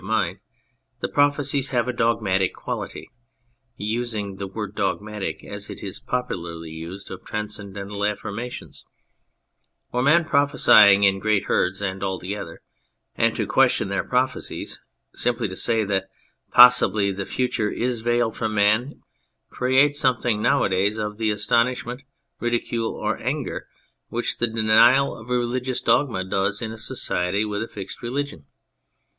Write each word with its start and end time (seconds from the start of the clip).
of 0.01 0.05
mind, 0.07 0.39
the 1.01 1.07
prophecies 1.07 1.69
have 1.69 1.87
a 1.87 1.93
dogmatic 1.93 2.55
quality 2.55 3.07
(using 3.77 4.37
the 4.37 4.47
word" 4.47 4.73
dogmatic" 4.75 5.43
as 5.45 5.69
it 5.69 5.83
is 5.83 5.99
popularly 5.99 6.71
used 6.71 7.11
of 7.11 7.23
transcendental 7.23 8.03
affirmations), 8.03 8.83
for 9.91 10.01
men 10.01 10.25
prophesy 10.25 10.93
in 11.05 11.19
great 11.19 11.43
herds 11.43 11.83
and 11.83 12.01
all 12.01 12.17
together, 12.17 12.63
and 13.13 13.35
to 13.35 13.45
question 13.45 13.89
their 13.89 14.03
prophecies, 14.03 14.79
simply 15.13 15.47
to 15.47 15.55
say 15.55 15.83
that 15.83 16.09
possibly 16.49 17.11
"the 17.11 17.23
future 17.27 17.69
is 17.69 18.01
veiled' 18.01 18.35
from 18.35 18.55
man," 18.55 19.03
creates 19.51 19.99
something 19.99 20.41
now 20.41 20.63
a 20.63 20.69
days 20.69 20.97
of 20.97 21.19
the 21.19 21.29
astonishment, 21.29 22.01
ridicule, 22.39 22.89
or 22.95 23.19
anger 23.19 23.67
which 24.09 24.39
the 24.39 24.47
denial 24.47 25.15
of 25.15 25.29
a 25.29 25.33
religious 25.37 25.79
dogma 25.79 26.23
does 26.23 26.59
in 26.59 26.71
a 26.71 26.77
society 26.79 27.45
with 27.45 27.61
a 27.61 27.67
fixed 27.67 28.01
religion. 28.01 28.47